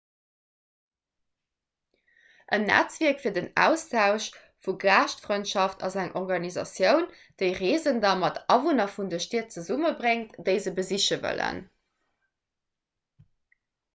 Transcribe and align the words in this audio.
en 2.57 2.63
netzwierk 2.69 3.19
fir 3.25 3.35
den 3.35 3.49
austausch 3.65 4.29
vu 4.67 4.75
gaaschtfrëndschaft 4.83 5.85
ass 5.89 5.97
eng 6.05 6.09
organisatioun 6.23 7.05
déi 7.43 7.45
reesender 7.61 8.15
mat 8.25 8.41
awunner 8.57 8.91
vun 8.95 9.13
de 9.15 9.21
stied 9.27 9.57
zesummebréngt 9.59 10.41
déi 10.49 10.55
se 10.65 10.75
besiche 10.81 11.21
wëllen 11.27 11.61